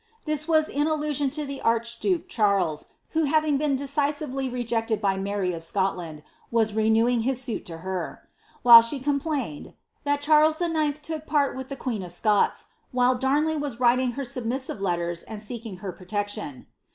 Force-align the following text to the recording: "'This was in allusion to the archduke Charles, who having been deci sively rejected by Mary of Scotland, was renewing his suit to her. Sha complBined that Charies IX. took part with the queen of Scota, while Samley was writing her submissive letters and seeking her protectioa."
"'This 0.25 0.47
was 0.47 0.67
in 0.67 0.87
allusion 0.87 1.29
to 1.29 1.45
the 1.45 1.61
archduke 1.61 2.27
Charles, 2.27 2.87
who 3.09 3.25
having 3.25 3.59
been 3.59 3.75
deci 3.77 4.11
sively 4.11 4.49
rejected 4.49 4.99
by 4.99 5.15
Mary 5.15 5.53
of 5.53 5.63
Scotland, 5.63 6.23
was 6.49 6.73
renewing 6.73 7.21
his 7.21 7.39
suit 7.39 7.67
to 7.67 7.77
her. 7.85 8.27
Sha 8.65 8.97
complBined 8.97 9.75
that 10.03 10.19
Charies 10.19 10.59
IX. 10.59 10.97
took 11.01 11.27
part 11.27 11.55
with 11.55 11.69
the 11.69 11.75
queen 11.75 12.01
of 12.01 12.11
Scota, 12.11 12.65
while 12.91 13.15
Samley 13.21 13.55
was 13.59 13.79
writing 13.79 14.13
her 14.13 14.25
submissive 14.25 14.81
letters 14.81 15.21
and 15.21 15.39
seeking 15.39 15.77
her 15.85 15.91
protectioa." 15.93 16.65